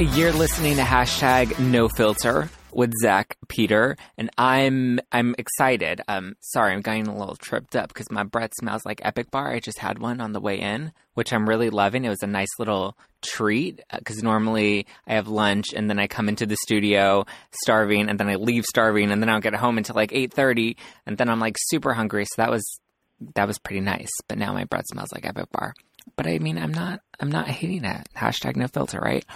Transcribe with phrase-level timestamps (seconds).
[0.00, 6.00] You're listening to hashtag no filter with Zack Peter, and I'm I'm excited.
[6.08, 9.52] Um, sorry, I'm getting a little tripped up because my breath smells like Epic Bar.
[9.52, 12.06] I just had one on the way in, which I'm really loving.
[12.06, 16.30] It was a nice little treat because normally I have lunch and then I come
[16.30, 17.26] into the studio
[17.62, 20.32] starving, and then I leave starving, and then I don't get home until like eight
[20.32, 22.24] thirty, and then I'm like super hungry.
[22.24, 22.64] So that was
[23.34, 24.10] that was pretty nice.
[24.28, 25.74] But now my breath smells like Epic Bar.
[26.16, 28.08] But I mean, I'm not I'm not hating it.
[28.16, 29.26] Hashtag no filter, right?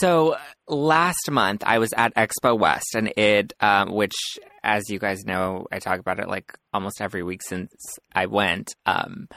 [0.00, 0.36] So
[0.68, 4.14] last month I was at Expo West, and it, um, which,
[4.62, 7.72] as you guys know, I talk about it like almost every week since
[8.14, 8.74] I went.
[8.86, 9.28] Um,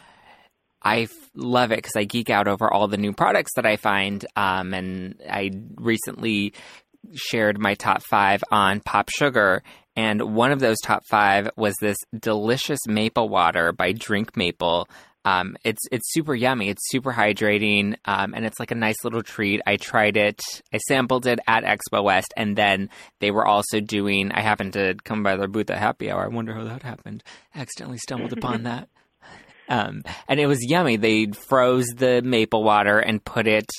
[0.82, 3.76] I f- love it because I geek out over all the new products that I
[3.76, 4.24] find.
[4.36, 6.54] Um, and I recently
[7.14, 9.64] shared my top five on Pop Sugar.
[9.96, 14.88] And one of those top five was this delicious maple water by Drink Maple
[15.26, 16.70] um, it's it's super yummy.
[16.70, 19.60] It's super hydrating, um, and it's like a nice little treat.
[19.66, 20.40] I tried it.
[20.72, 24.32] I sampled it at Expo West, and then they were also doing.
[24.32, 26.26] I happened to come by their booth at Happy Hour.
[26.26, 27.24] I wonder how that happened.
[27.56, 28.88] I accidentally stumbled upon that,
[29.68, 30.98] um, and it was yummy.
[30.98, 33.70] They froze the maple water and put it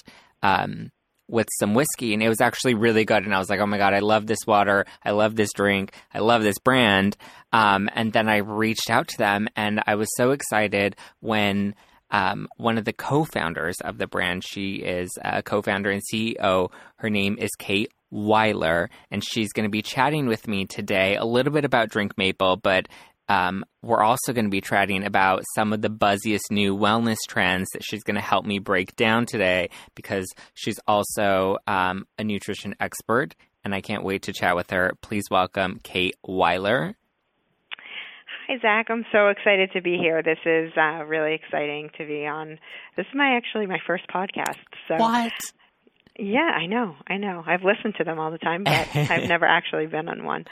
[0.42, 0.90] um,
[1.28, 3.78] with some whiskey and it was actually really good and i was like oh my
[3.78, 7.16] god i love this water i love this drink i love this brand.
[7.52, 11.74] Um, and then i reached out to them and i was so excited when
[12.10, 17.10] um, one of the co-founders of the brand she is a co-founder and ceo her
[17.10, 21.52] name is kate weiler and she's going to be chatting with me today a little
[21.52, 22.88] bit about drink maple but
[23.28, 27.68] um, we're also going to be chatting about some of the buzziest new wellness trends
[27.72, 32.74] that she's going to help me break down today because she's also um, a nutrition
[32.80, 34.92] expert, and I can't wait to chat with her.
[35.00, 36.96] Please welcome Kate Weiler.
[38.48, 38.86] Hi, Zack.
[38.90, 40.22] I'm so excited to be here.
[40.22, 42.60] This is uh, really exciting to be on.
[42.96, 44.60] This is my actually my first podcast.
[44.86, 45.32] So what?
[46.16, 46.94] Yeah, I know.
[47.08, 47.42] I know.
[47.44, 50.44] I've listened to them all the time, but I've never actually been on one.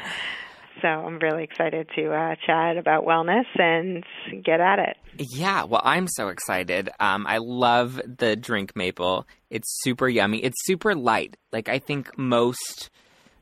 [0.82, 4.04] So I'm really excited to uh, chat about wellness and
[4.44, 4.96] get at it.
[5.18, 6.90] Yeah, well, I'm so excited.
[7.00, 9.26] Um, I love the drink maple.
[9.50, 10.38] It's super yummy.
[10.38, 11.36] It's super light.
[11.52, 12.90] Like I think most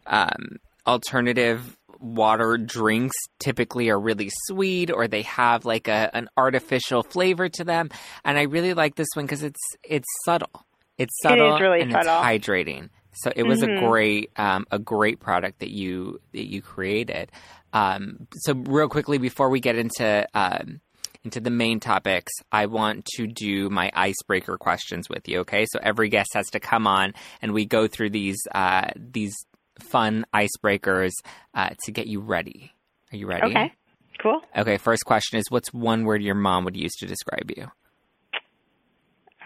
[0.06, 7.02] um, alternative water drinks typically are really sweet or they have like a an artificial
[7.02, 7.90] flavor to them.
[8.24, 10.66] And I really like this one because it's it's subtle.
[10.98, 12.22] It's subtle it really and subtle.
[12.22, 12.90] it's hydrating.
[13.12, 13.76] So it was Mhm.
[13.76, 17.30] a great um, a great product that you that you created.
[17.72, 20.80] Um, so real quickly before we get into um,
[21.24, 25.40] into the main topics, I want to do my icebreaker questions with you.
[25.40, 29.34] Okay, so every guest has to come on and we go through these uh, these
[29.78, 31.12] fun icebreakers
[31.54, 32.72] uh, to get you ready.
[33.12, 33.46] Are you ready?
[33.46, 33.72] Okay.
[34.20, 34.40] Cool.
[34.56, 34.76] Okay.
[34.78, 37.70] First question is, what's one word your mom would use to describe you?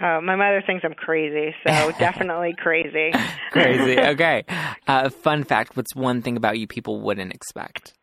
[0.00, 3.12] Uh, my mother thinks I'm crazy, so definitely crazy.
[3.52, 3.96] Crazy.
[4.06, 4.44] Okay.
[4.86, 7.94] Uh, fun fact: What's one thing about you people wouldn't expect?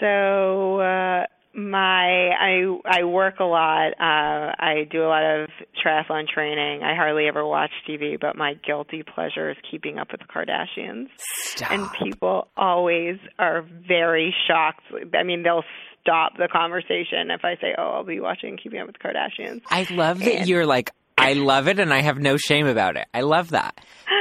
[0.00, 3.92] So uh, my I I work a lot.
[3.98, 5.48] Uh, I do a lot of
[5.84, 6.82] triathlon training.
[6.82, 11.08] I hardly ever watch TV, but my guilty pleasure is keeping up with the Kardashians.
[11.18, 11.72] Stop.
[11.72, 14.82] And people always are very shocked.
[15.18, 15.64] I mean, they'll
[16.06, 19.62] stop the conversation if I say, "Oh, I'll be watching Keeping Up with the Kardashians."
[19.70, 22.96] I love that And- you're like, I love it, and I have no shame about
[22.96, 23.06] it.
[23.14, 23.78] I love that.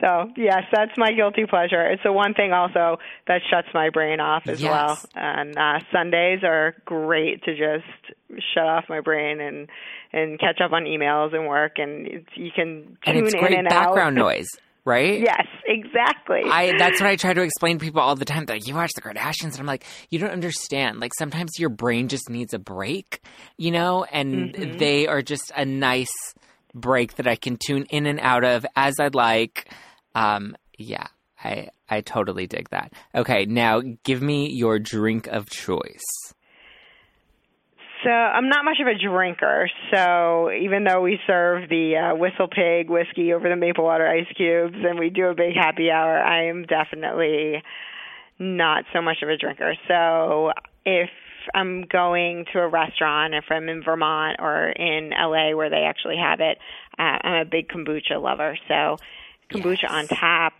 [0.00, 1.86] So yes, that's my guilty pleasure.
[1.86, 2.96] It's the one thing also
[3.28, 4.70] that shuts my brain off as Yes.
[4.72, 4.98] well.
[5.14, 9.68] And uh, Sundays are great to just shut off my brain and
[10.12, 13.40] and catch up on emails and work, and it's, you can tune and it's in
[13.40, 14.24] great and background out.
[14.24, 14.48] noise,
[14.84, 15.20] right?
[15.20, 16.42] Yes, exactly.
[16.44, 18.44] I that's what I try to explain to people all the time.
[18.46, 21.00] They're like, you watch the Kardashians, and I'm like, you don't understand.
[21.00, 23.20] Like sometimes your brain just needs a break,
[23.56, 24.78] you know, and Mhm.
[24.78, 26.10] they are just a nice
[26.74, 29.68] break that I can tune in and out of as I'd like.
[30.14, 31.06] Um, yeah,
[31.44, 32.92] I I totally dig that.
[33.14, 36.02] Okay, now give me your drink of choice.
[38.04, 39.70] So I'm not much of a drinker.
[39.94, 44.26] So even though we serve the uh, Whistle Pig whiskey over the maple water ice
[44.36, 47.62] cubes and we do a big happy hour, I am definitely
[48.38, 49.74] not so much of a drinker.
[49.86, 50.50] So
[50.84, 51.10] if
[51.54, 56.16] I'm going to a restaurant, if I'm in Vermont or in LA where they actually
[56.16, 56.58] have it,
[56.98, 58.58] uh, I'm a big kombucha lover.
[58.68, 58.98] So
[59.52, 59.90] kombucha Yes.
[59.90, 60.54] on tap,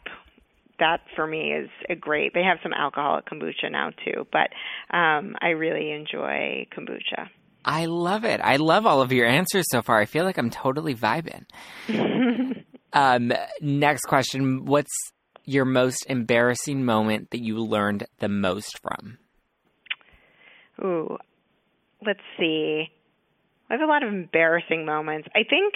[0.82, 2.34] that for me is a great.
[2.34, 4.50] They have some alcoholic kombucha now too, but
[4.94, 7.28] um, I really enjoy kombucha.
[7.64, 8.40] I love it.
[8.42, 10.00] I love all of your answers so far.
[10.00, 11.44] I feel like I'm totally vibing.
[12.92, 14.64] um, next question.
[14.64, 14.92] What's
[15.44, 19.18] your most embarrassing moment that you learned the most from?
[20.84, 21.16] Ooh,
[22.04, 22.86] let's see.
[23.70, 25.28] I have a lot of embarrassing moments.
[25.34, 25.74] I think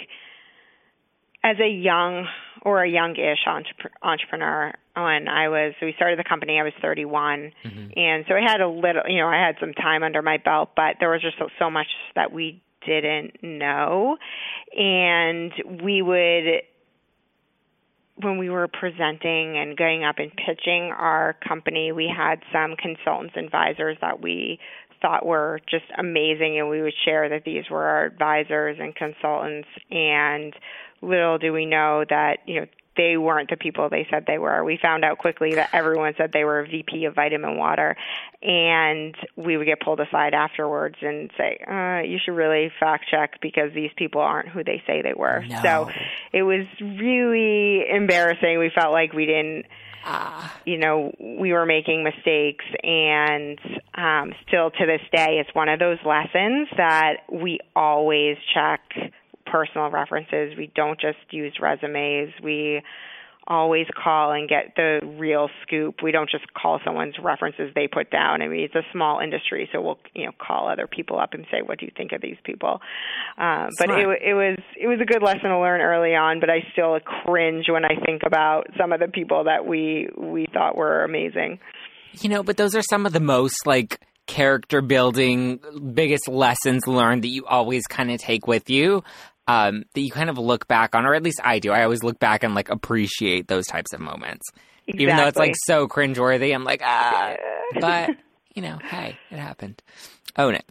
[1.43, 2.27] as a young
[2.61, 7.51] or a youngish entrep- entrepreneur, when I was, we started the company, I was 31.
[7.63, 7.99] Mm-hmm.
[7.99, 10.71] And so I had a little, you know, I had some time under my belt,
[10.75, 14.17] but there was just so, so much that we didn't know.
[14.75, 15.51] And
[15.83, 16.63] we would,
[18.21, 23.33] when we were presenting and going up and pitching our company, we had some consultants,
[23.35, 24.59] and advisors that we
[25.01, 29.67] thought were just amazing, and we would share that these were our advisors and consultants.
[29.91, 30.55] And
[31.01, 32.67] little do we know that, you know,
[32.97, 34.63] they weren't the people they said they were.
[34.63, 37.95] We found out quickly that everyone said they were a VP of vitamin water,
[38.41, 43.39] and we would get pulled aside afterwards and say, uh, "You should really fact check
[43.41, 45.61] because these people aren't who they say they were." No.
[45.61, 45.89] So
[46.33, 48.59] it was really embarrassing.
[48.59, 49.65] We felt like we didn't
[50.09, 53.59] Ah, you know we were making mistakes and
[53.93, 58.79] um still to this day it's one of those lessons that we always check
[59.51, 60.57] personal references.
[60.57, 62.33] We don't just use resumes.
[62.43, 62.81] We
[63.47, 66.03] always call and get the real scoop.
[66.03, 68.41] We don't just call someone's references they put down.
[68.41, 71.45] I mean it's a small industry so we'll you know call other people up and
[71.49, 72.81] say what do you think of these people?
[73.37, 76.49] Um but it it was it was a good lesson to learn early on but
[76.49, 80.75] i still cringe when i think about some of the people that we we thought
[80.75, 81.59] were amazing.
[82.19, 85.59] You know, but those are some of the most like character building,
[85.93, 89.03] biggest lessons learned that you always kind of take with you.
[89.47, 91.71] Um, that you kind of look back on, or at least I do.
[91.71, 94.45] I always look back and like appreciate those types of moments.
[94.87, 97.35] Even though it's like so cringeworthy, I'm like, ah.
[97.79, 98.11] But,
[98.55, 99.81] you know, hey, it happened.
[100.37, 100.65] Own it.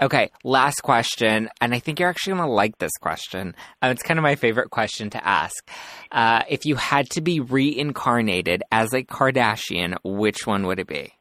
[0.00, 1.50] Okay, last question.
[1.60, 3.54] And I think you're actually going to like this question.
[3.82, 5.68] Uh, it's kind of my favorite question to ask.
[6.10, 11.12] Uh, if you had to be reincarnated as a Kardashian, which one would it be?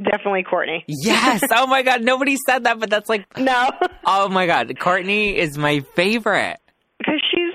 [0.00, 1.42] Definitely Kourtney Yes.
[1.50, 2.02] oh my God.
[2.02, 3.70] Nobody said that, but that's like, no
[4.06, 4.68] oh my God.
[4.68, 6.58] Kourtney is my favorite.
[6.98, 7.54] because she's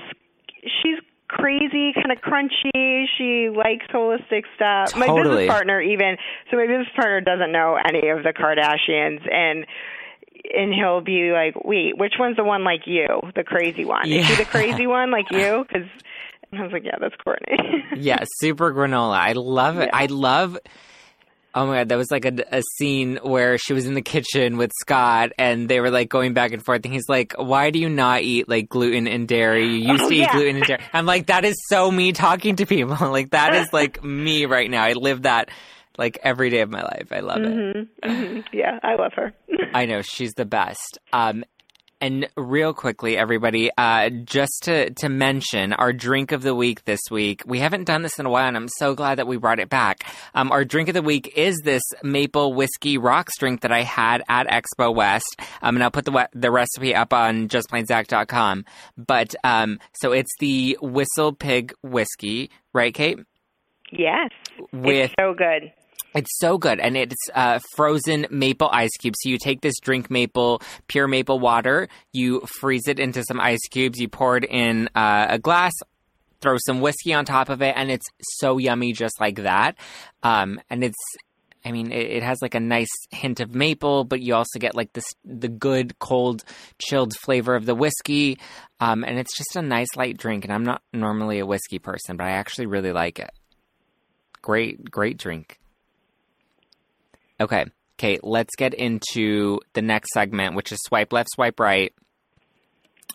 [0.82, 0.98] she's
[1.28, 3.04] crazy, kind of crunchy.
[3.16, 4.96] She likes holistic stuff.
[4.96, 6.16] My business partner even
[6.50, 9.66] so my business partner doesn't know any of the Kardashians and
[10.56, 13.06] and he'll be like, "Wait, which one's the one like you?
[13.34, 14.08] The crazy one?
[14.08, 15.82] Is she the crazy one like you?" Cuz
[16.52, 17.58] I was like, "Yeah, that's Kourtney."
[17.96, 19.18] Yeah, super granola.
[19.18, 19.90] I love it.
[19.92, 20.56] I love.
[21.54, 24.58] Oh my god, that was like a, a scene where she was in the kitchen
[24.58, 27.78] with Scott, and they were like going back and forth, and he's like, "Why do
[27.78, 29.66] you not eat like gluten and dairy?
[29.66, 32.56] You used Oh, to eat gluten and dairy." I'm like, that is so me talking
[32.56, 32.96] to people.
[33.10, 34.84] like that is like me right now.
[34.84, 35.48] I live that
[35.96, 37.08] like every day of my life.
[37.10, 37.88] I love it.
[38.04, 38.44] Mhm.
[38.52, 39.32] Yeah, I love her.
[39.74, 40.98] I know she's the best.
[41.12, 41.44] Um,
[42.00, 47.00] and real quickly, everybody, uh, just to to mention our drink of the week this
[47.10, 47.42] week.
[47.46, 49.68] We haven't done this in a while, and I'm so glad that we brought it
[49.68, 50.04] back.
[50.34, 54.22] Um, our drink of the week is this maple whiskey rocks drink that I had
[54.28, 55.40] at Expo West.
[55.62, 58.64] Um, and I'll put the the recipe up on justplainzack.com.
[58.96, 63.18] But um, so it's the Whistle Pig whiskey, right, Kate?
[63.92, 64.30] yes.
[64.72, 65.72] With it's so good.
[66.14, 69.18] It's so good, and it's uh, frozen maple ice cubes.
[69.22, 73.66] So you take this drink maple, pure maple water, you freeze it into some ice
[73.70, 75.72] cubes, you pour it in uh, a glass,
[76.40, 78.06] throw some whiskey on top of it, and it's
[78.38, 79.76] so yummy, just like that.
[80.22, 80.96] Um, and it's
[81.64, 84.74] I mean, it, it, has like a nice hint of maple, but you also get
[84.74, 86.44] like this the good cold
[86.78, 88.38] chilled flavor of the whiskey,
[88.80, 90.44] um, and it's just a nice light drink.
[90.44, 93.30] And I'm not normally a whiskey person, but I actually really like it.
[94.40, 95.58] Great, great drink.
[97.40, 97.66] Okay,
[97.96, 101.92] Kate, let's get into the next segment, which is swipe left, swipe right,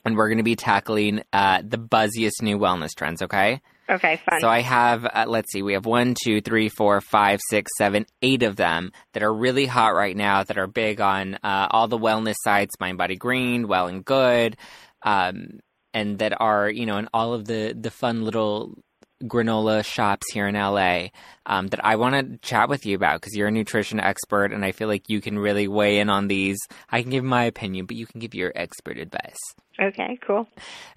[0.06, 3.22] and we're going to be tackling uh, the buzziest new wellness trends.
[3.22, 3.62] Okay.
[3.90, 4.40] Okay, fun.
[4.40, 8.06] So I have, uh, let's see, we have one, two, three, four, five, six, seven,
[8.22, 11.90] eight of them that are really hot right now that are big on uh, all
[11.90, 14.56] the wellness sites, Mind Body Green, Well and Good,
[15.02, 15.60] um,
[15.94, 18.78] and that are, you know, in all of the, the fun little
[19.24, 21.08] granola shops here in LA
[21.46, 24.64] um, that I want to chat with you about because you're a nutrition expert and
[24.64, 26.58] I feel like you can really weigh in on these.
[26.90, 29.38] I can give my opinion, but you can give your expert advice.
[29.82, 30.48] Okay, cool.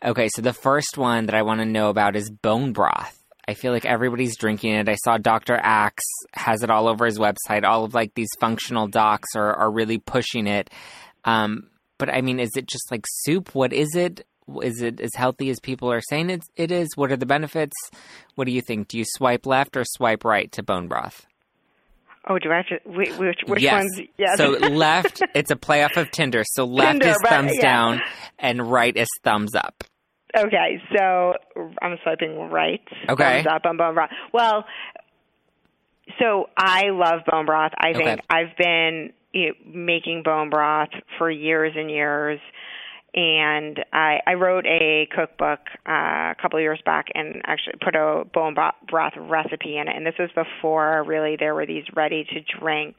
[0.04, 3.16] Okay, so the first one that I want to know about is bone broth.
[3.48, 4.88] I feel like everybody's drinking it.
[4.88, 5.54] I saw Dr.
[5.54, 7.64] Axe has it all over his website.
[7.64, 10.68] All of like these functional docs are, are really pushing it.
[11.24, 13.54] Um, but I mean, is it just like soup?
[13.54, 14.26] What is it?
[14.62, 16.88] Is it as healthy as people are saying it, it is?
[16.94, 17.74] What are the benefits?
[18.36, 18.88] What do you think?
[18.88, 21.26] Do you swipe left or swipe right to bone broth?
[22.28, 22.78] Oh, do I have to?
[22.88, 23.72] Which, which yes.
[23.72, 24.00] ones?
[24.18, 24.36] Yes.
[24.36, 26.42] So left, it's a playoff of Tinder.
[26.44, 27.62] So left Tinder, is thumbs yeah.
[27.62, 28.00] down,
[28.38, 29.84] and right is thumbs up.
[30.36, 31.34] Okay, so
[31.80, 32.82] I'm swiping right.
[33.08, 33.42] Okay.
[33.42, 34.10] Thumbs up on bone broth.
[34.32, 34.64] Well,
[36.20, 37.72] so I love bone broth.
[37.78, 38.20] I think Okay.
[38.28, 42.40] I've been you know, making bone broth for years and years.
[43.16, 47.96] And I, I wrote a cookbook uh, a couple of years back and actually put
[47.96, 49.96] a bone bro- broth recipe in it.
[49.96, 52.96] And this was before really there were these ready to drink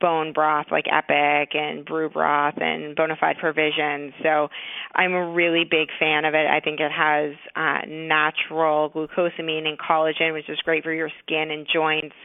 [0.00, 4.12] bone broth like Epic and Brew Broth and Bonafide Provisions.
[4.22, 4.48] So
[4.94, 6.46] I'm a really big fan of it.
[6.46, 11.50] I think it has uh, natural glucosamine and collagen, which is great for your skin
[11.52, 12.16] and joints.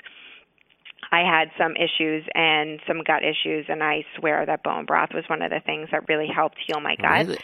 [1.12, 5.24] I had some issues and some gut issues, and I swear that bone broth was
[5.28, 7.28] one of the things that really helped heal my gut.
[7.28, 7.40] Really?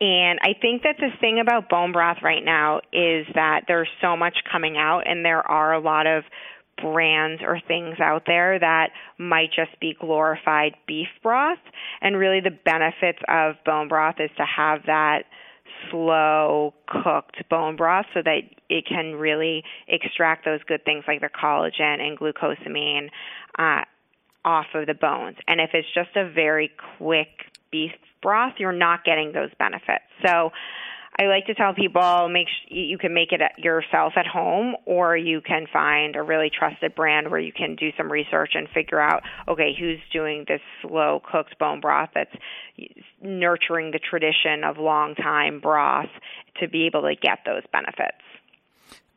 [0.00, 4.16] And I think that the thing about bone broth right now is that there's so
[4.16, 6.24] much coming out, and there are a lot of
[6.82, 11.60] brands or things out there that might just be glorified beef broth.
[12.00, 15.24] And really, the benefits of bone broth is to have that
[15.90, 21.28] slow cooked bone broth so that it can really extract those good things like the
[21.28, 23.08] collagen and glucosamine
[23.58, 23.82] uh,
[24.44, 25.36] off of the bones.
[25.48, 27.28] And if it's just a very quick
[27.70, 30.04] beef broth, you're not getting those benefits.
[30.24, 30.52] So
[31.16, 35.16] I like to tell people make sh- you can make it yourself at home or
[35.16, 39.00] you can find a really trusted brand where you can do some research and figure
[39.00, 42.34] out okay who's doing this slow cooked bone broth that's
[43.22, 46.10] nurturing the tradition of long time broth
[46.60, 48.18] to be able to get those benefits.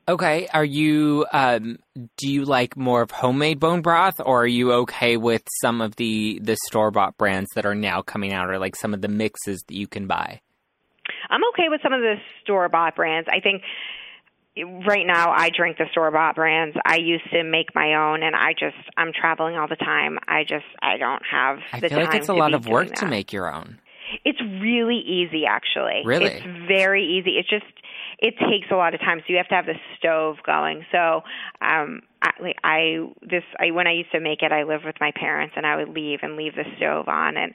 [0.10, 0.48] Okay.
[0.54, 1.80] Are you, um,
[2.16, 5.98] do you like more of homemade bone broth or are you okay with some of
[5.98, 9.10] the, the store bought brands that are now coming out or like some of the
[9.10, 10.40] mixes that you can buy?
[11.30, 13.28] I'm okay with some of the store bought brands.
[13.32, 13.64] I think
[14.88, 16.76] right now I drink the store bought brands.
[16.86, 20.18] I used to make my own and I just I'm traveling all the time.
[20.28, 23.08] I just I don't have I the feel like it's a lot of work to
[23.08, 23.80] make your own.
[24.24, 26.02] It's really easy actually.
[26.06, 26.26] Really?
[26.26, 27.32] It's very easy.
[27.32, 27.66] It's just
[28.20, 29.20] it takes a lot of time.
[29.20, 30.86] So you have to have the stove going.
[30.92, 31.24] So
[31.62, 34.96] um I, like I this I when I used to make it I lived with
[35.00, 37.54] my parents and I would leave and leave the stove on and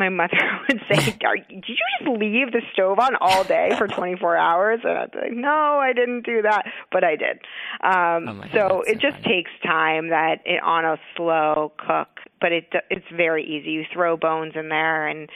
[0.00, 0.36] my mother
[0.68, 4.98] would say, "Did you just leave the stove on all day for 24 hours?" And
[4.98, 7.38] I'd be like, "No, I didn't do that, but I did."
[7.84, 9.34] Um, Oh my God, so it so just funny.
[9.42, 12.08] takes time that it on a slow cook,
[12.40, 13.70] but it it's very easy.
[13.70, 15.28] You throw bones in there and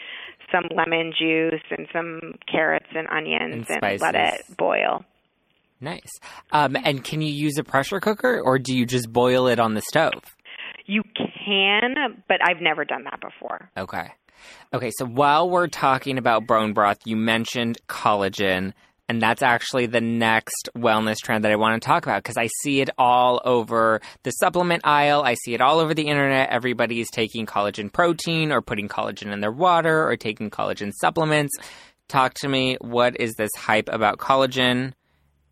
[0.52, 5.04] some lemon juice and some carrots and onions And and, let it boil.
[5.80, 6.12] Nice.
[6.52, 9.74] Um, and can you use a pressure cooker or do you just boil it on
[9.74, 10.22] the stove?
[10.86, 11.02] You
[11.46, 11.94] can,
[12.28, 13.70] but I've never done that before.
[13.76, 14.12] Okay.
[14.72, 18.72] Okay, so while we're talking about bone broth, you mentioned collagen,
[19.08, 22.48] and that's actually the next wellness trend that I want to talk about because I
[22.62, 25.22] see it all over the supplement aisle.
[25.22, 26.50] I see it all over the internet.
[26.50, 31.52] Everybody is taking collagen protein or putting collagen in their water or taking collagen supplements.
[32.08, 32.76] Talk to me.
[32.80, 34.92] What is this hype about collagen?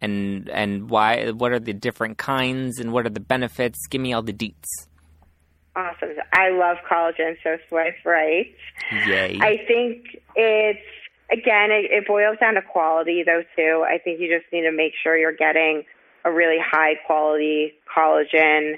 [0.00, 1.30] And and why?
[1.30, 3.78] What are the different kinds and what are the benefits?
[3.88, 4.66] Give me all the deets.
[5.74, 6.10] Awesome.
[6.32, 8.54] I love collagen, so swipe right.
[9.06, 9.38] Yay!
[9.40, 10.04] I think
[10.36, 10.78] it's
[11.30, 13.84] again it, it boils down to quality though too.
[13.88, 15.84] I think you just need to make sure you're getting
[16.24, 18.74] a really high quality collagen,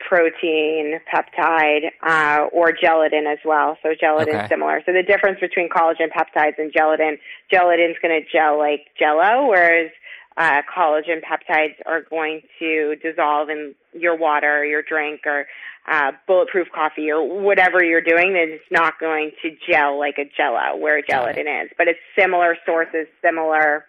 [0.00, 3.78] protein, peptide, uh, or gelatin as well.
[3.82, 4.48] So gelatin Okay.
[4.48, 4.82] similar.
[4.84, 7.18] So the difference between collagen peptides and gelatin,
[7.50, 9.90] gelatin's going to gel like jello, whereas
[10.36, 15.46] uh, collagen peptides are going to dissolve in your water, or your drink, or
[15.90, 18.32] uh, bulletproof coffee, or whatever you're doing.
[18.32, 21.70] That it's not going to gel like a Jello, where gelatin is.
[21.76, 23.84] But it's similar sources, similar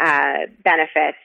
[0.00, 1.18] uh, benefits,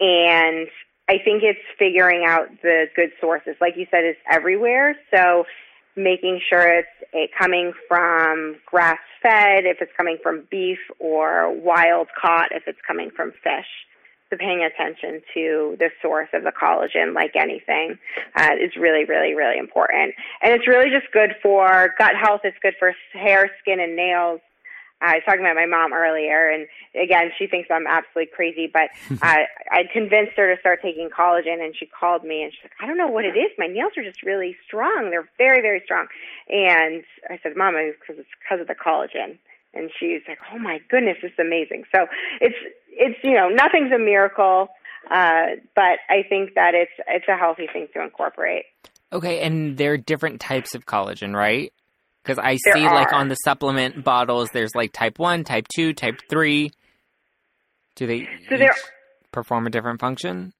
[0.00, 0.68] and
[1.08, 3.56] I think it's figuring out the good sources.
[3.60, 4.96] Like you said, it's everywhere.
[5.12, 5.44] So
[6.02, 12.08] making sure it's it coming from grass fed, if it's coming from beef, or wild
[12.20, 13.66] caught, if it's coming from fish.
[14.30, 17.98] So paying attention to the source of the collagen, like anything,
[18.36, 20.14] uh, is really, really, really important.
[20.40, 22.42] And it's really just good for gut health.
[22.44, 24.40] It's good for hair, skin, and nails.
[25.00, 28.90] I was talking about my mom earlier, and again, she thinks I'm absolutely crazy, but
[29.22, 32.76] uh, I convinced her to start taking collagen, and she called me, and she's like,
[32.80, 33.50] I don't know what it is.
[33.58, 35.08] My nails are just really strong.
[35.10, 36.06] They're very, very strong.
[36.48, 39.38] And I said, Mom, it's because it's because of the collagen.
[39.72, 41.84] And she's like, Oh my goodness, this is amazing.
[41.94, 42.06] So
[42.40, 42.56] it's
[42.88, 44.68] it's you know nothing's a miracle,
[45.10, 48.64] uh, but I think that it's it's a healthy thing to incorporate.
[49.12, 51.72] Okay, and there are different types of collagen, right?
[52.22, 55.92] Because I There see, like, on the supplement bottles, there's like type 1, type 2,
[55.94, 56.70] type 3.
[57.96, 58.74] Do they So there-
[59.32, 60.52] perform a different function?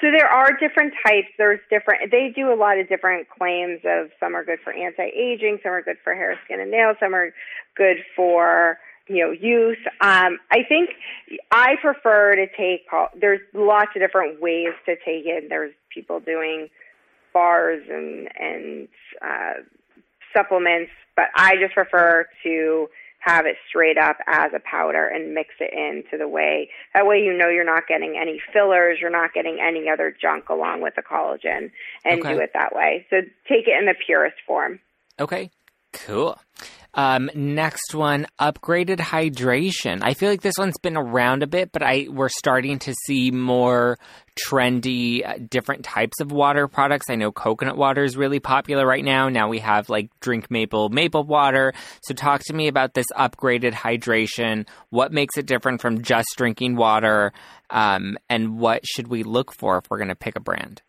[0.00, 1.28] So there are different types.
[1.38, 2.10] There's different.
[2.10, 5.80] They do a lot of different claims of some are good for anti-aging, some are
[5.82, 7.32] good for hair, skin, and nails, some are
[7.76, 8.78] good for
[9.08, 9.78] you know youth.
[10.02, 10.90] Um, I think
[11.50, 12.86] I prefer to take.
[13.18, 15.48] There's lots of different ways to take it.
[15.48, 16.68] There's people doing
[17.32, 18.88] bars and and
[19.22, 19.62] uh,
[20.36, 22.88] supplements, but I just prefer to
[23.20, 26.70] have it straight up as a powder and mix it into the way.
[26.94, 30.48] That way you know you're not getting any fillers, you're not getting any other junk
[30.48, 31.70] along with the collagen
[32.04, 32.34] and Okay.
[32.34, 33.06] do it that way.
[33.10, 34.78] So take it in the purest form.
[35.18, 35.50] Okay,
[35.92, 36.38] cool.
[36.96, 40.00] Um, next one, upgraded hydration.
[40.02, 43.30] I feel like this one's been around a bit, but I we're starting to see
[43.30, 43.98] more
[44.48, 47.10] trendy, uh, different types of water products.
[47.10, 49.28] I know coconut water is really popular right now.
[49.28, 51.74] Now we have like drink maple maple water.
[52.02, 54.66] So talk to me about this upgraded hydration.
[54.88, 57.34] What makes it different from just drinking water?
[57.68, 60.80] Um, and what should we look for if we're going to pick a brand?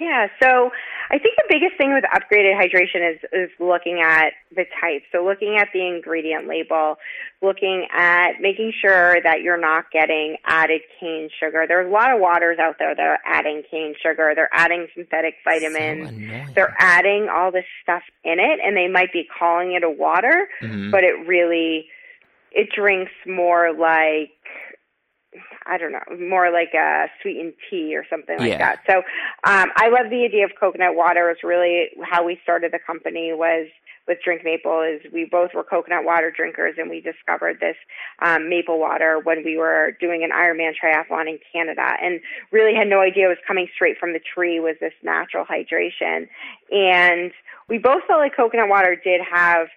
[0.00, 0.70] Yeah, so
[1.14, 5.02] I think the biggest thing with upgraded hydration is is looking at the type.
[5.12, 6.96] So looking at the ingredient label,
[7.40, 11.66] looking at making sure that you're not getting added cane sugar.
[11.68, 14.32] There's a lot of waters out there that are adding cane sugar.
[14.34, 16.08] They're adding synthetic vitamins.
[16.48, 16.52] So.
[16.56, 20.48] They're adding all this stuff in it and they might be calling it a water,
[20.62, 20.90] Mhm.
[20.90, 21.88] but it really
[22.50, 24.30] it drinks more like
[25.66, 28.58] I don't know, more like a sweetened tea or something like Yeah.
[28.58, 28.80] that.
[28.88, 28.98] So
[29.50, 31.30] um, I love the idea of coconut water.
[31.30, 33.66] It's really how we started the company was
[34.06, 34.82] with Drink Maple.
[34.82, 37.76] Is we both were coconut water drinkers, and we discovered this
[38.20, 42.20] um, maple water when we were doing an Ironman triathlon in Canada, and
[42.52, 44.60] really had no idea it was coming straight from the tree.
[44.60, 46.28] Was this natural hydration?
[46.70, 47.32] And
[47.68, 49.68] we both felt like coconut water did have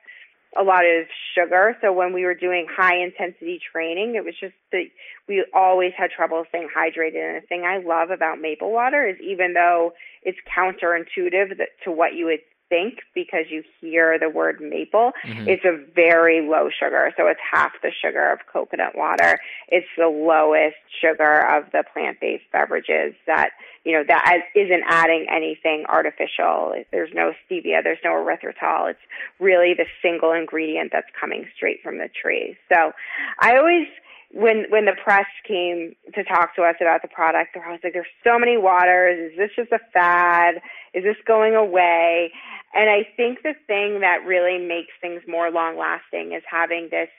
[0.58, 1.76] a lot of sugar.
[1.82, 4.86] So when we were doing high intensity training, it was just that
[5.28, 7.36] we always had trouble staying hydrated.
[7.36, 12.14] And the thing I love about maple water is even though it's counterintuitive to what
[12.14, 15.48] you would think because you hear the word maple, Mhm.
[15.48, 17.14] it's a very low sugar.
[17.18, 19.40] So it's half the sugar of coconut water.
[19.70, 23.52] It's the lowest sugar of the plant-based beverages that,
[23.84, 26.84] you know, that isn't adding anything artificial.
[26.92, 28.92] There's no stevia, there's no erythritol.
[28.92, 29.00] It's
[29.40, 32.58] really the single ingredient that's coming straight from the tree.
[32.70, 32.94] So
[33.40, 33.88] I always
[34.32, 37.94] when when the press came to talk to us about the product, I was like,
[37.94, 39.32] "There's so many waters.
[39.32, 40.56] Is this just a fad?
[40.94, 42.32] Is this going away?"
[42.76, 47.10] And I think the thing that really makes things more long lasting is having this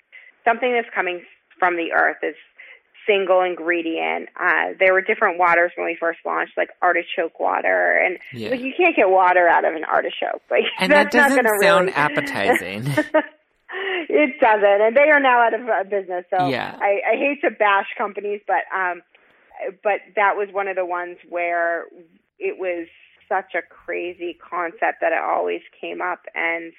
[0.44, 1.22] something that's coming
[1.58, 2.36] from the earth, this
[3.06, 4.28] single ingredient.
[4.38, 8.50] Uh, there were different waters when we first launched, like artichoke water, and Yeah.
[8.50, 10.42] like you can't get water out of an artichoke.
[10.50, 11.92] Like And that doesn't sound really...
[11.94, 12.84] appetizing.
[14.08, 16.24] it doesn't, and they are now out of uh, business.
[16.30, 16.76] So Yeah.
[16.80, 19.02] I, I hate to bash companies, but um,
[19.82, 21.86] but that was one of the ones where
[22.38, 22.86] it was
[23.28, 26.72] such a crazy concept that it always came up, and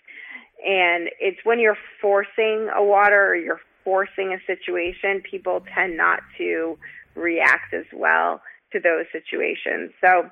[0.65, 6.21] and it's when you're forcing a water or you're forcing a situation, people tend not
[6.37, 6.77] to
[7.15, 9.91] react as well to those situations.
[10.01, 10.29] So.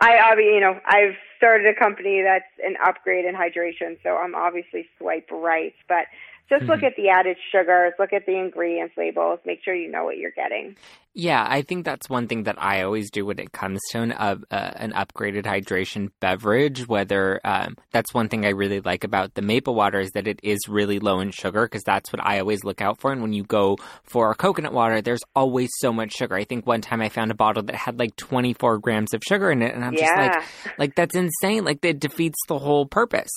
[0.00, 4.34] I obviously, you know, I've started a company that's an upgrade in hydration, so I'm
[4.34, 5.74] obviously swipe right.
[5.88, 6.06] But
[6.48, 6.72] just mm-hmm.
[6.72, 10.18] look at the added sugars, look at the ingredients labels, make sure you know what
[10.18, 10.76] you're getting.
[11.16, 14.12] Yeah, I think that's one thing that I always do when it comes to an,
[14.12, 16.88] uh, uh, an upgraded hydration beverage.
[16.88, 20.40] Whether um, that's one thing I really like about the maple water is that it
[20.42, 23.12] is really low in sugar because that's what I always look out for.
[23.12, 26.34] And when you go for coconut water, there's always so much sugar.
[26.34, 29.52] I think one time I found a bottle that had like 24 grams of sugar
[29.52, 30.00] in it, and I'm yeah.
[30.00, 31.64] just like, like that's insane.
[31.64, 33.30] Like it defeats the whole purpose.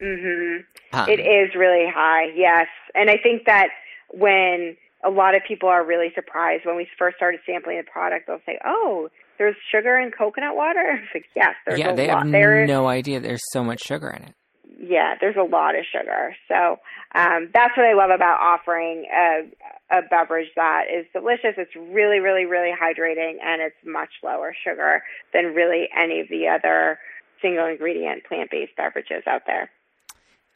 [0.00, 0.64] Mhm.
[0.92, 2.26] Um, it is really high.
[2.34, 3.68] Yes, and I think that
[4.10, 8.26] when a lot of people are really surprised when we first started sampling the product.
[8.26, 9.08] They'll say, "Oh,
[9.38, 12.24] there's sugar in coconut water." It's like, yes, there's yeah, a they lot.
[12.24, 14.34] have there, no idea there's so much sugar in it.
[14.80, 16.34] Yeah, there's a lot of sugar.
[16.46, 16.76] So
[17.14, 21.54] um, that's what I love about offering a, a beverage that is delicious.
[21.56, 26.46] It's really, really, really hydrating, and it's much lower sugar than really any of the
[26.48, 26.98] other
[27.42, 29.70] single ingredient plant based beverages out there.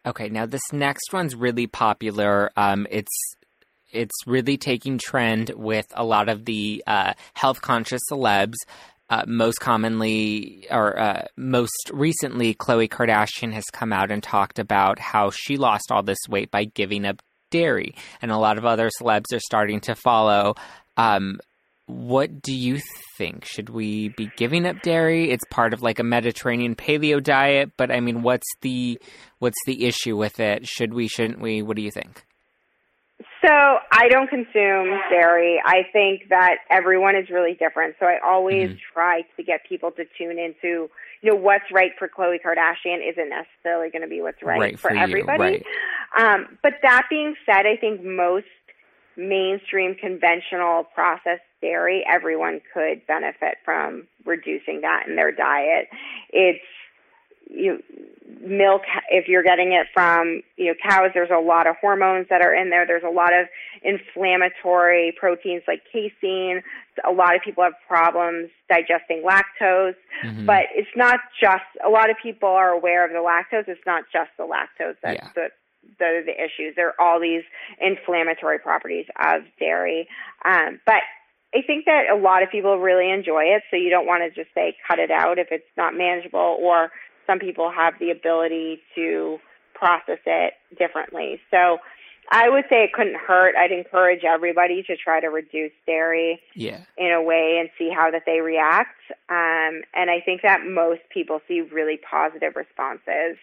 [0.05, 2.51] Okay, now this next one's really popular.
[2.57, 3.17] Um, it's
[3.93, 8.57] it's really taking trend with a lot of the uh, health conscious celebs.
[9.11, 14.99] Uh, most commonly, or uh, most recently, Khloe Kardashian has come out and talked about
[14.99, 18.89] how she lost all this weight by giving up dairy, and a lot of other
[19.01, 20.55] celebs are starting to follow.
[20.97, 21.41] Um,
[21.87, 22.81] what do you
[23.17, 23.45] think?
[23.45, 25.31] Should we be giving up dairy?
[25.31, 29.01] It's part of like a Mediterranean paleo diet, but I mean, what's the
[29.39, 30.67] what's the issue with it?
[30.67, 31.09] Should we?
[31.09, 31.63] Shouldn't we?
[31.63, 32.25] What do you think?
[33.45, 35.61] So I don't consume dairy.
[35.65, 37.97] I think that everyone is really different.
[37.99, 38.95] So I always mm-hmm.
[38.95, 40.89] try to get people to tune into,
[41.23, 44.79] you know, what's right for Khloe Kardashian isn't necessarily going to be what's right, right
[44.79, 45.43] for, for everybody.
[45.43, 45.65] Right.
[46.17, 48.47] Um, but that being said, I think most
[49.17, 55.89] mainstream conventional processed dairy, everyone could benefit from reducing that in their diet.
[56.31, 56.65] It's
[57.49, 57.83] you
[58.41, 62.41] milk if you're getting it from you know cows there's a lot of hormones that
[62.41, 63.47] are in there there's a lot of
[63.83, 66.63] inflammatory proteins like casein
[67.07, 69.95] a lot of people have problems digesting lactose
[70.25, 70.47] mm-hmm.
[70.47, 74.05] but it's not just a lot of people are aware of the lactose it's not
[74.13, 75.31] just the lactose that's yeah.
[75.35, 75.49] the
[75.99, 77.43] the the issues there are all these
[77.81, 80.09] inflammatory properties of dairy
[80.45, 81.03] um but
[81.55, 84.31] I think that a lot of people really enjoy it, so you don't want to
[84.31, 86.91] just say cut it out if it's not manageable or
[87.27, 89.39] some people have the ability to
[89.75, 91.41] process it differently.
[91.51, 91.79] So
[92.31, 93.55] I would say it couldn't hurt.
[93.57, 96.81] I'd encourage everybody to try to reduce dairy yeah.
[96.97, 98.97] in a way and see how that they react.
[99.29, 103.37] Um, and I think that most people see really positive responses.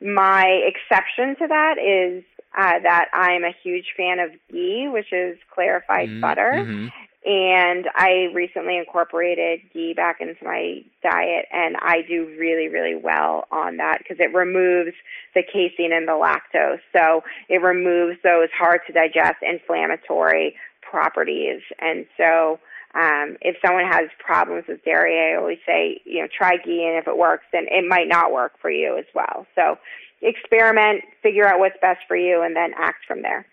[0.00, 2.24] My exception to that is
[2.56, 6.20] uh, that I'm a huge fan of ghee, which is clarified mm-hmm.
[6.20, 6.52] butter.
[6.54, 6.88] Mm-hmm.
[7.26, 13.44] And I recently incorporated ghee back into my diet, and I do really, really well
[13.50, 14.92] on that because it removes
[15.34, 16.80] the casein and the lactose.
[16.94, 21.62] So it removes those hard to digest inflammatory properties.
[21.80, 22.60] And so
[22.94, 26.96] um, if someone has problems with dairy, I always say, you know, try ghee, and
[26.96, 29.46] if it works, then it might not work for you as well.
[29.54, 29.78] So
[30.22, 33.46] experiment, figure out what's best for you, and then act from there.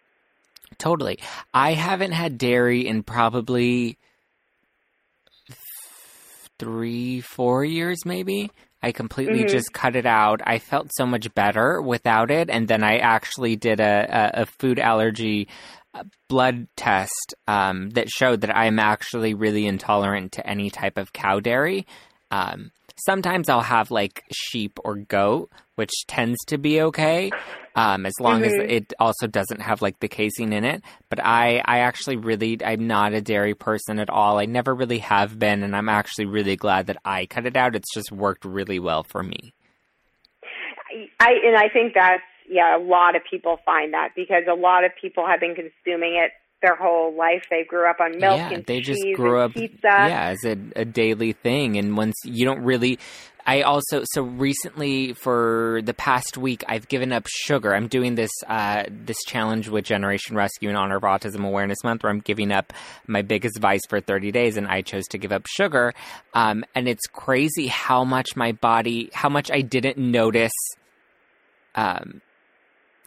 [0.77, 1.19] Totally.
[1.54, 3.97] I haven't had dairy in probably
[6.60, 8.51] three, four years, maybe.
[8.84, 9.47] I completely mm-hmm.
[9.47, 10.41] just cut it out.
[10.43, 14.45] I felt so much better without it, and then I actually did a, a, a
[14.45, 15.47] food allergy
[16.27, 21.39] blood test um, that showed that I'm actually really intolerant to any type of cow
[21.39, 21.86] dairy.
[22.32, 22.71] Um,
[23.06, 27.32] sometimes I'll have like sheep or goat, which tends to be okay,
[27.75, 28.62] um, as long mm-hmm.
[28.62, 30.82] as it also doesn't have like the casein in it.
[31.10, 34.39] But I, I actually really, I'm not a dairy person at all.
[34.39, 37.75] I never really have been, and I'm actually really glad that I cut it out.
[37.75, 39.54] It's just worked really well for me.
[41.19, 44.83] I and I think that's yeah, a lot of people find that because a lot
[44.83, 47.43] of people have been consuming it their whole life.
[47.49, 49.77] They grew up on milk yeah, and they cheese just grew up pizza.
[49.83, 51.77] Yeah, as a, a daily thing.
[51.77, 52.99] And once you don't really
[53.45, 57.73] I also so recently for the past week I've given up sugar.
[57.73, 62.03] I'm doing this uh, this challenge with Generation Rescue in honor of Autism Awareness Month,
[62.03, 62.73] where I'm giving up
[63.07, 65.93] my biggest vice for 30 days, and I chose to give up sugar.
[66.33, 70.51] Um, and it's crazy how much my body, how much I didn't notice.
[71.73, 72.21] Um,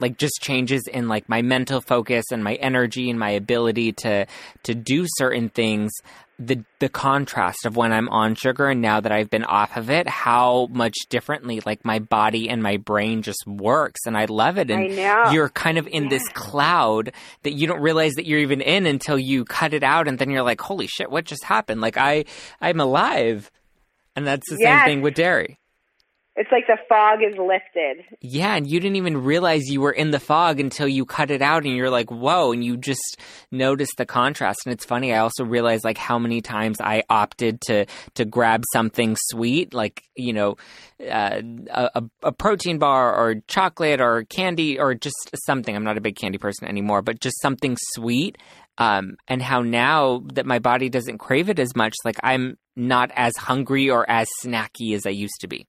[0.00, 4.26] like just changes in like my mental focus and my energy and my ability to
[4.64, 5.92] to do certain things
[6.38, 9.88] the the contrast of when I'm on sugar and now that I've been off of
[9.88, 14.59] it, how much differently like my body and my brain just works, and I love
[14.59, 14.70] it.
[14.70, 14.92] And
[15.33, 16.09] you're kind of in yeah.
[16.11, 17.12] this cloud
[17.44, 20.30] that you don't realize that you're even in until you cut it out, and then
[20.30, 22.24] you're like, "Holy shit, what just happened?" Like I
[22.61, 23.50] I'm alive,
[24.16, 24.80] and that's the yes.
[24.80, 25.59] same thing with dairy.
[26.37, 28.05] It's like the fog is lifted.
[28.20, 31.42] Yeah, and you didn't even realize you were in the fog until you cut it
[31.42, 33.20] out and you're like, whoa, and you just
[33.53, 34.59] notice the contrast.
[34.66, 38.64] And it's funny, I also realized like how many times I opted to to grab
[38.73, 40.57] something sweet, like, you know,
[41.09, 45.75] uh, a, a protein bar or chocolate or candy or just something.
[45.75, 48.38] I'm not a big candy person anymore, but just something sweet.
[48.77, 53.12] Um, and how now that my body doesn't crave it as much, like I'm not
[53.14, 55.68] as hungry or as snacky as I used to be.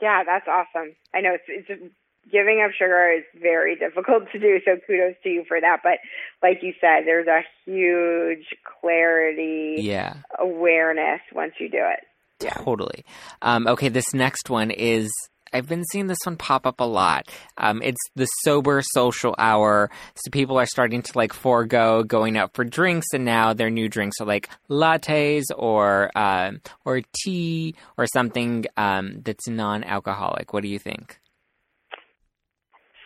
[0.00, 0.94] Yeah, that's awesome.
[1.14, 1.82] I know it's, it's
[2.30, 5.80] giving up sugar is very difficult to do, so kudos to you for that.
[5.82, 5.98] But
[6.42, 8.46] like you said, there's a huge
[8.80, 12.00] clarity, yeah, awareness once you do it.
[12.42, 12.54] Yeah.
[12.54, 13.04] Totally.
[13.42, 15.10] Um, okay, this next one is
[15.52, 17.28] I've been seeing this one pop up a lot.
[17.56, 19.90] Um, it's the sober social hour.
[20.14, 23.88] So people are starting to like forego going out for drinks, and now their new
[23.88, 26.52] drinks are like lattes or uh,
[26.84, 30.52] or tea or something um, that's non-alcoholic.
[30.52, 31.18] What do you think?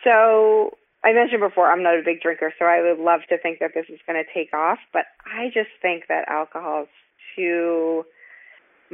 [0.03, 3.59] So I mentioned before, I'm not a big drinker, so I would love to think
[3.59, 4.79] that this is going to take off.
[4.93, 6.89] But I just think that alcohol is
[7.35, 8.05] too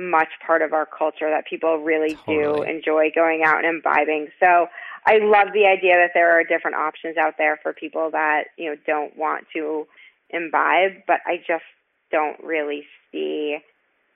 [0.10, 2.38] much part of our culture that people really totally.
[2.38, 4.30] do enjoy going out and imbibing.
[4.40, 4.68] So
[5.06, 8.70] I love the idea that there are different options out there for people that, you
[8.70, 9.88] know, don't want to
[10.30, 11.64] imbibe, but I just
[12.12, 13.58] don't really see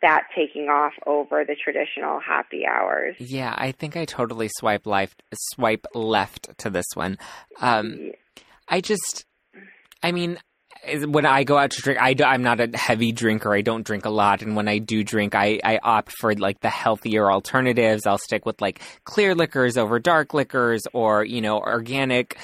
[0.02, 3.15] that taking off over the traditional happy hours.
[3.17, 7.17] Yeah, I think I totally swipe left swipe left to this one.
[7.60, 8.12] Um
[8.67, 9.26] I just
[10.04, 10.38] I mean,
[11.08, 13.54] when I go out to drink, I, I'm not a heavy drinker.
[13.54, 14.42] I don't drink a lot.
[14.42, 18.06] And when I do drink, I, I opt for like the healthier alternatives.
[18.06, 22.38] I'll stick with like clear liquors over dark liquors or, you know, organic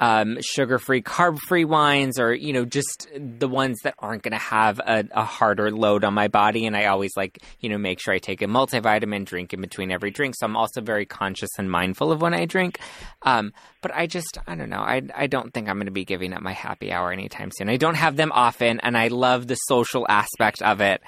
[0.00, 4.78] um, sugar-free, carb-free wines, or you know, just the ones that aren't going to have
[4.78, 6.66] a, a, harder load on my body.
[6.66, 9.90] And I always like, you know, make sure I take a multivitamin, drink in between
[9.90, 10.36] every drink.
[10.38, 12.78] So I'm also very conscious and mindful of when I drink.
[13.22, 16.04] Um, but I just, I don't know, I I don't think I'm going to be
[16.04, 17.68] giving up my happy hour anytime soon.
[17.68, 21.02] I don't have them often, and I love the social aspect of it.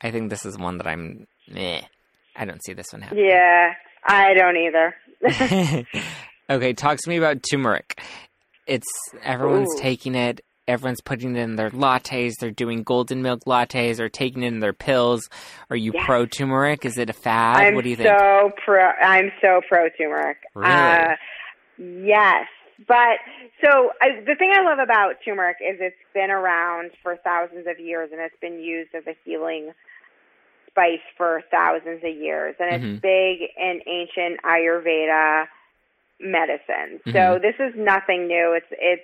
[0.00, 1.26] I think this is one that I'm.
[2.36, 3.26] I don't see this one happening.
[3.26, 3.74] Yeah,
[4.06, 4.94] I don't either.
[6.48, 8.00] Okay, talk to me about turmeric.
[8.66, 8.86] It's
[9.22, 9.82] everyone's Ooh.
[9.82, 10.42] taking it.
[10.66, 12.34] Everyone's putting it in their lattes.
[12.40, 15.28] They're doing golden milk lattes or taking it in their pills.
[15.68, 16.04] Are you yes.
[16.06, 16.86] pro turmeric?
[16.86, 17.58] Is it a fad?
[17.58, 18.08] I'm what do you think?
[18.08, 18.80] So pro.
[18.80, 20.38] I'm so pro turmeric.
[20.54, 20.70] Really?
[20.70, 21.16] Uh,
[21.78, 22.46] yes,
[22.88, 23.18] but
[23.62, 27.78] so I, the thing I love about turmeric is it's been around for thousands of
[27.78, 29.72] years and it's been used as a healing
[30.70, 32.94] spice for thousands of years, and it's mm-hmm.
[32.96, 35.44] big in ancient Ayurveda
[36.20, 37.00] medicine.
[37.06, 37.12] Mm-hmm.
[37.12, 38.52] So this is nothing new.
[38.56, 39.02] It's it's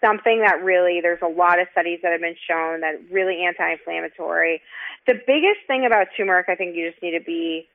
[0.00, 4.62] something that really there's a lot of studies that have been shown that really anti-inflammatory.
[5.06, 7.66] The biggest thing about turmeric I think you just need to be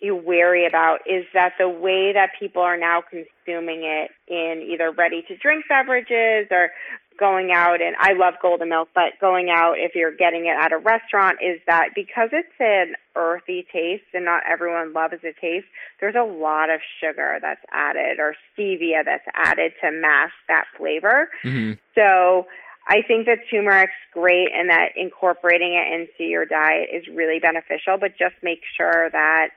[0.00, 4.92] you wary about is that the way that people are now consuming it in either
[4.92, 6.70] ready to drink beverages or
[7.18, 10.72] going out and I love golden milk, but going out if you're getting it at
[10.72, 15.66] a restaurant is that because it's an earthy taste and not everyone loves the taste,
[16.00, 21.28] there's a lot of sugar that's added or stevia that's added to mask that flavor.
[21.44, 21.72] Mm-hmm.
[21.94, 22.46] So
[22.88, 27.98] I think that turmeric's great and that incorporating it into your diet is really beneficial,
[27.98, 29.48] but just make sure that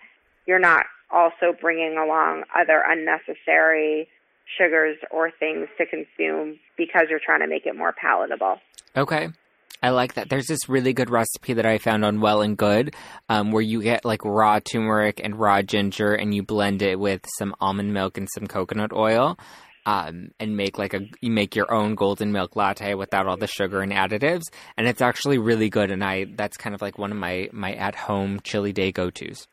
[0.46, 4.08] you're not also bringing along other unnecessary
[4.58, 8.60] sugars or things to consume because you're trying to make it more palatable.
[8.96, 9.30] Okay.
[9.84, 10.30] I like that.
[10.30, 12.94] There's this really good recipe that I found on Well and Good,
[13.30, 17.22] um, where you get like raw turmeric and raw ginger, and you blend it with
[17.38, 19.40] some almond milk and some coconut oil,
[19.88, 23.48] um, and make like a you make your own golden milk latte without all the
[23.48, 24.44] sugar and additives,
[24.78, 25.90] and it's actually really good.
[25.90, 29.10] And I that's kind of like one of my my at home chili day go
[29.10, 29.48] tos.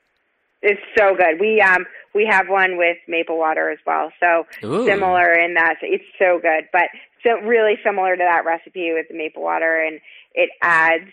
[0.62, 1.40] It's so good.
[1.40, 4.10] We um we have one with maple water as well.
[4.20, 4.86] So Ooh.
[4.86, 6.88] similar in that it's so good, but
[7.22, 10.00] so really similar to that recipe with the maple water, and
[10.34, 11.10] it adds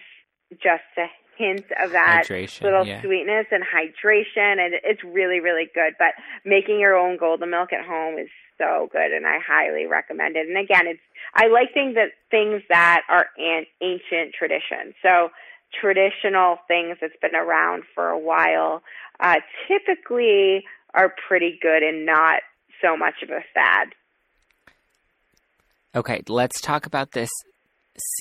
[0.54, 3.02] just a hint of that hydration, little yeah.
[3.02, 5.94] sweetness and hydration, and it's really really good.
[6.00, 10.36] But making your own golden milk at home is so good, and I highly recommend
[10.38, 10.48] it.
[10.48, 11.02] And again, it's
[11.36, 14.94] I like things that things that are an ancient tradition.
[15.02, 15.30] So
[15.74, 18.82] traditional things that's been around for a while
[19.20, 19.36] uh,
[19.68, 22.42] typically are pretty good and not
[22.82, 23.90] so much of a fad.
[25.96, 27.30] Okay, let's talk about this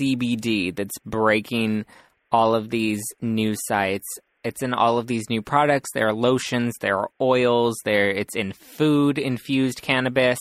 [0.01, 1.85] CBD that's breaking
[2.31, 4.07] all of these news sites.
[4.45, 5.91] It's in all of these new products.
[5.95, 10.39] There are lotions, there are oils, there it's in food infused cannabis.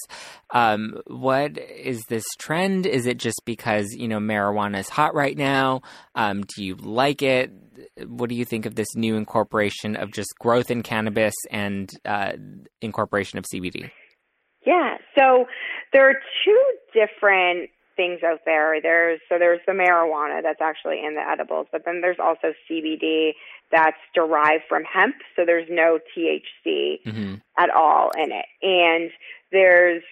[0.52, 2.86] Um, what is this trend?
[2.86, 5.82] Is it just because you know marijuana is hot right now?
[6.16, 7.52] Um, do you like it?
[8.06, 12.34] What do you think of this new incorporation of just growth in cannabis and uh,
[12.82, 13.90] incorporation of CBD?
[14.66, 15.46] Yeah, so
[15.92, 16.64] there are two
[16.94, 18.82] different things out there.
[18.82, 23.32] There's so there's the marijuana that's actually in the edibles, but then there's also CBD
[23.74, 27.36] that's derived from hemp, so there's no THC mm-hmm.
[27.58, 28.46] at all in it.
[28.62, 29.12] And
[29.52, 30.04] there's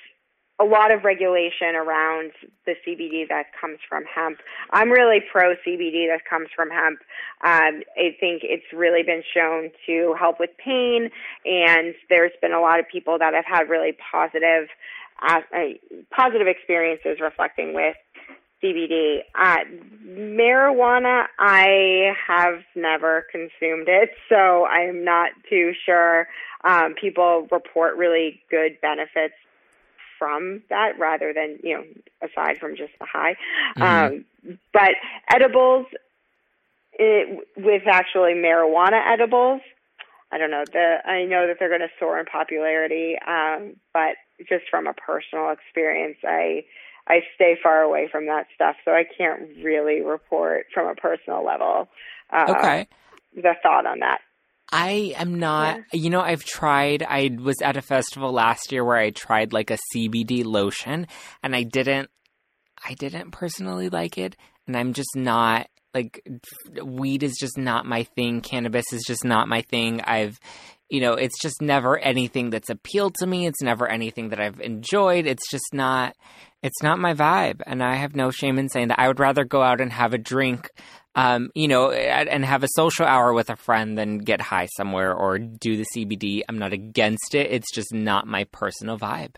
[0.59, 2.31] a lot of regulation around
[2.65, 4.39] the CBD that comes from hemp.
[4.71, 6.99] I'm really pro CBD that comes from hemp.
[7.43, 11.09] Um, I think it's really been shown to help with pain,
[11.45, 14.67] and there's been a lot of people that have had really positive
[15.27, 15.41] uh,
[16.15, 17.95] positive experiences reflecting with
[18.63, 19.19] CBD.
[19.35, 19.57] Uh,
[20.05, 26.27] marijuana, I have never consumed it, so I'm not too sure.
[26.63, 29.33] Um, people report really good benefits
[30.19, 31.83] from that rather than, you know,
[32.21, 33.35] aside from just the high.
[33.77, 34.15] Mm-hmm.
[34.51, 34.91] Um, but
[35.33, 35.87] edibles,
[36.93, 39.61] it, with actually marijuana edibles,
[40.31, 40.63] I don't know.
[40.71, 44.15] The I know that they're going to soar in popularity, um, but
[44.47, 46.63] just from a personal experience, I
[47.07, 51.45] I stay far away from that stuff, so I can't really report from a personal
[51.45, 51.89] level.
[52.31, 52.87] Uh, okay.
[53.35, 54.21] The thought on that.
[54.71, 56.01] I am not, yeah.
[56.01, 59.69] you know, I've tried, I was at a festival last year where I tried like
[59.69, 61.07] a CBD lotion
[61.43, 62.09] and I didn't,
[62.87, 64.37] I didn't personally like it.
[64.67, 66.25] And I'm just not, like,
[66.81, 68.39] weed is just not my thing.
[68.39, 69.99] Cannabis is just not my thing.
[70.01, 70.39] I've,
[70.89, 73.47] you know, it's just never anything that's appealed to me.
[73.47, 75.25] It's never anything that I've enjoyed.
[75.25, 76.15] It's just not,
[76.63, 77.61] it's not my vibe.
[77.65, 78.99] And I have no shame in saying that.
[78.99, 80.69] I would rather go out and have a drink
[81.15, 85.13] um, you know, and have a social hour with a friend than get high somewhere
[85.13, 86.41] or do the CBD.
[86.47, 87.51] I'm not against it.
[87.51, 89.35] It's just not my personal vibe.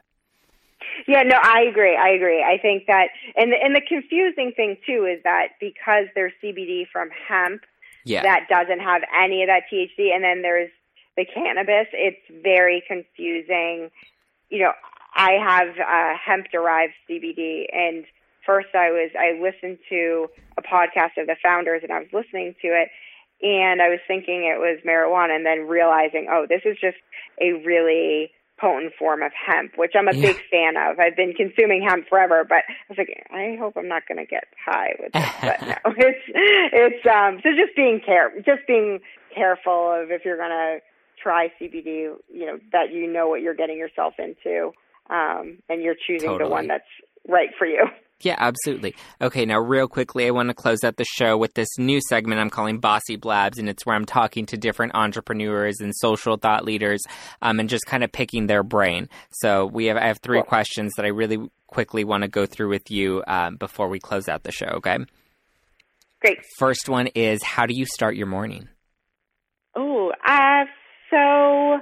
[1.07, 1.97] Yeah, no, I agree.
[1.97, 2.43] I agree.
[2.43, 6.83] I think that, and the, and the confusing thing too is that because there's CBD
[6.91, 7.61] from hemp,
[8.05, 8.21] yeah.
[8.21, 10.69] that doesn't have any of that THC, and then there's
[11.17, 11.87] the cannabis.
[11.91, 13.89] It's very confusing.
[14.49, 14.71] You know,
[15.15, 18.05] I have uh, hemp derived CBD, and
[18.45, 22.55] first I was I listened to a podcast of the founders and I was listening
[22.61, 22.89] to it
[23.43, 26.97] and I was thinking it was marijuana and then realizing, oh, this is just
[27.41, 30.27] a really potent form of hemp, which I'm a yeah.
[30.27, 30.99] big fan of.
[30.99, 34.25] I've been consuming hemp forever, but I was like, I hope I'm not going to
[34.25, 35.29] get high with this.
[35.41, 38.99] but no, it's it's um so just being care just being
[39.35, 40.79] careful of if you're going to
[41.21, 44.71] try CBD, you know, that you know what you're getting yourself into,
[45.09, 46.49] um, and you're choosing totally.
[46.49, 46.83] the one that's
[47.27, 47.85] right for you.
[48.21, 48.95] Yeah, absolutely.
[49.21, 52.39] Okay, now, real quickly, I want to close out the show with this new segment
[52.39, 56.63] I'm calling Bossy Blabs, and it's where I'm talking to different entrepreneurs and social thought
[56.63, 57.01] leaders
[57.41, 59.09] um, and just kind of picking their brain.
[59.31, 60.45] So, we have I have three cool.
[60.45, 64.29] questions that I really quickly want to go through with you um, before we close
[64.29, 64.99] out the show, okay?
[66.21, 66.37] Great.
[66.57, 68.69] First one is How do you start your morning?
[69.75, 70.63] Oh, uh,
[71.09, 71.79] so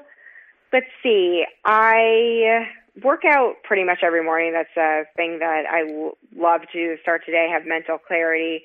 [0.74, 1.44] let's see.
[1.66, 2.66] I
[3.04, 4.54] work out pretty much every morning.
[4.54, 8.64] That's a thing that I w- love to start today, have mental clarity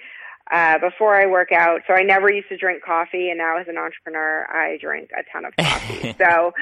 [0.51, 1.81] uh, before I work out.
[1.87, 5.23] So I never used to drink coffee, and now as an entrepreneur, I drink a
[5.33, 6.15] ton of coffee.
[6.19, 6.53] so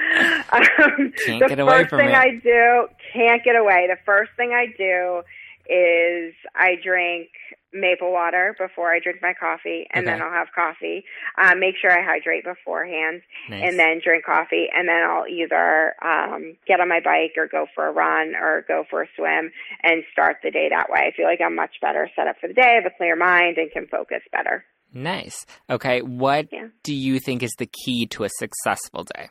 [0.51, 2.15] um, the first thing it.
[2.15, 3.87] I do can't get away.
[3.89, 5.21] The first thing I do
[5.67, 7.29] is I drink
[7.75, 10.13] maple water before I drink my coffee, and okay.
[10.13, 11.03] then I'll have coffee.
[11.37, 13.63] Um, make sure I hydrate beforehand, nice.
[13.63, 17.65] and then drink coffee, and then I'll either um, get on my bike or go
[17.75, 19.51] for a run or go for a swim
[19.83, 21.01] and start the day that way.
[21.07, 23.15] I feel like I'm much better set up for the day, I have a clear
[23.15, 24.63] mind, and can focus better.
[24.93, 25.45] Nice.
[25.69, 26.67] Okay, what yeah.
[26.83, 29.29] do you think is the key to a successful day?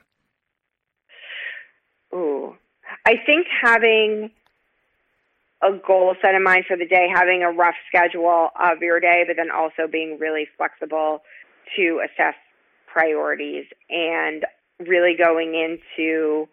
[2.14, 2.54] Ooh,
[3.06, 4.30] I think having
[5.64, 9.24] a goal set in mind for the day, having a rough schedule of your day,
[9.26, 11.22] but then also being really flexible
[11.76, 12.34] to assess
[12.92, 14.44] priorities and
[14.78, 16.46] really going into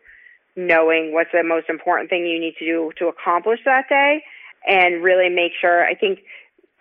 [0.55, 4.23] knowing what's the most important thing you need to do to accomplish that day
[4.67, 6.19] and really make sure I think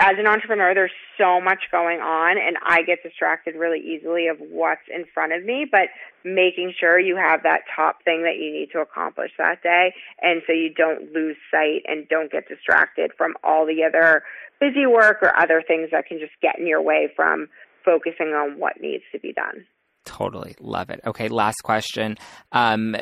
[0.01, 4.39] as an entrepreneur, there's so much going on, and I get distracted really easily of
[4.41, 5.67] what's in front of me.
[5.71, 5.93] But
[6.25, 10.41] making sure you have that top thing that you need to accomplish that day, and
[10.47, 14.23] so you don't lose sight and don't get distracted from all the other
[14.59, 17.49] busy work or other things that can just get in your way from
[17.85, 19.65] focusing on what needs to be done.
[20.07, 21.01] Totally love it.
[21.07, 22.17] Okay, last question.
[22.53, 22.97] Um,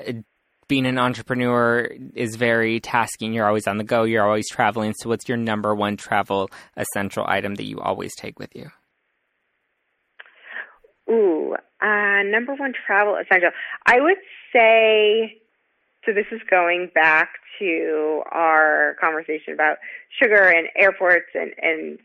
[0.68, 3.32] being an entrepreneur is very tasking.
[3.32, 4.94] You're always on the go, you're always traveling.
[4.98, 8.70] So, what's your number one travel essential item that you always take with you?
[11.10, 13.50] Ooh, uh, number one travel essential.
[13.86, 14.18] I would
[14.52, 15.40] say,
[16.04, 19.78] so this is going back to our conversation about
[20.20, 21.98] sugar and airports and, and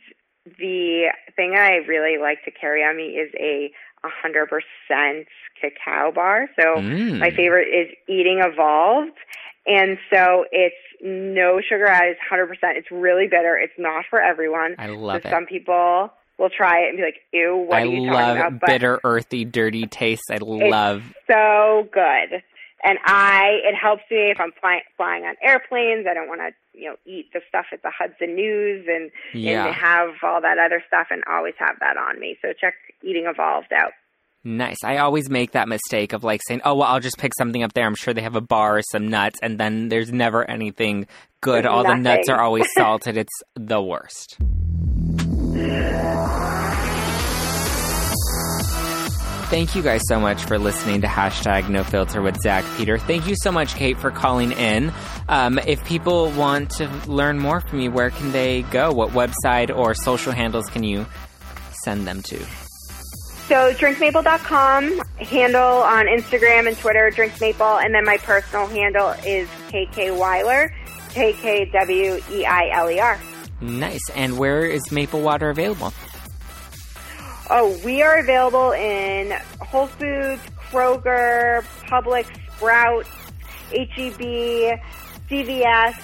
[0.45, 1.05] the
[1.35, 3.71] thing I really like to carry on me is a
[4.03, 5.25] 100%
[5.59, 6.49] cacao bar.
[6.59, 7.19] So Mm.
[7.19, 9.17] my favorite is Eating Evolved.
[9.65, 12.77] And so it's no sugar added, it's 100%.
[12.77, 13.55] It's really bitter.
[13.57, 14.75] It's not for everyone.
[14.77, 15.31] I love so it.
[15.31, 18.37] some people will try it and be like, ew, what I are you love talking
[18.41, 18.59] about?
[18.59, 20.29] But bitter, earthy, dirty tastes.
[20.29, 21.03] I love.
[21.27, 22.43] so good.
[22.85, 26.05] And I, it helps me if I'm fly, flying on airplanes.
[26.09, 29.67] I don't want to, you know, eat the stuff at the Hudson News and, Yeah.
[29.67, 32.37] and have all that other stuff and always have that on me.
[32.41, 33.91] So check Eating Evolved out.
[34.43, 34.75] Nice.
[34.83, 37.71] I always make that mistake of like saying, "Oh, well, I'll just pick something up
[37.71, 37.85] there.
[37.85, 41.07] I'm sure they have a bar or some nuts," and then there's never anything
[41.39, 41.63] good.
[41.63, 43.15] There's All the nuts are always salted.
[43.15, 44.35] it's the worst.
[49.49, 52.97] Thank you guys so much for listening to hashtag No Filter with Zack Peter.
[52.97, 54.91] Thank you so much, Kate, for calling in.
[55.29, 58.91] Um, if people want to learn more from you, where can they go?
[58.91, 61.05] What website or social handles can you
[61.83, 62.39] send them to?
[63.47, 70.17] So drinkmaple.com, handle on Instagram and Twitter, drinkmaple, and then my personal handle is KK
[70.17, 70.73] Weiler,
[71.09, 73.19] K-K-W-E-I-L-E-R.
[73.61, 74.09] Nice.
[74.15, 75.93] And where is Maple Water available?
[77.49, 80.41] Oh, we are available in Whole Foods,
[80.71, 83.09] Kroger, Publix, Sprouts,
[83.69, 84.79] HEB,
[85.29, 85.95] CVS,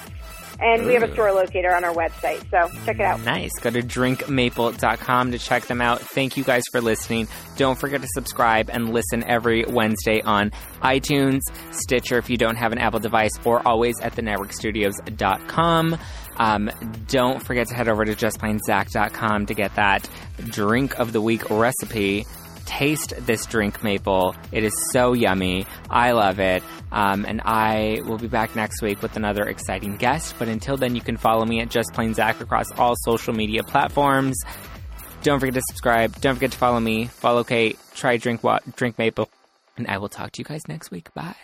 [0.60, 2.40] and we have a store locator on our website.
[2.50, 3.20] So check it out.
[3.24, 3.52] Nice.
[3.60, 6.00] Go to drinkmaple.com to check them out.
[6.00, 7.28] Thank you guys for listening.
[7.56, 10.50] Don't forget to subscribe and listen every Wednesday on
[10.82, 11.40] iTunes,
[11.70, 15.98] Stitcher if you don't have an Apple device, or always at thenetworkstudios.com.
[16.38, 16.70] Um,
[17.08, 20.08] don't forget to head over to justplainzack.com to get that
[20.46, 22.24] drink of the week recipe.
[22.70, 24.36] Taste this drink, Maple.
[24.52, 25.66] It is so yummy.
[25.90, 26.62] I love it.
[26.92, 30.36] Um, and I will be back next week with another exciting guest.
[30.38, 33.64] But until then, you can follow me at Just Plain Zack across all social media
[33.64, 34.36] platforms.
[35.24, 36.20] Don't forget to subscribe.
[36.20, 37.06] Don't forget to follow me.
[37.06, 37.76] Follow Kate.
[37.94, 39.28] Try drink wa- drink Maple.
[39.76, 41.12] And I will talk to you guys next week.
[41.12, 41.34] Bye.